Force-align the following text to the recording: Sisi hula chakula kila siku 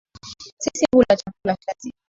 Sisi 0.61 0.85
hula 0.91 1.15
chakula 1.17 1.55
kila 1.55 1.73
siku 1.79 1.97